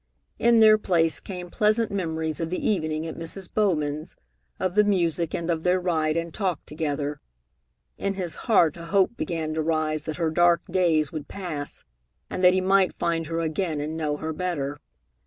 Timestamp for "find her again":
12.95-13.79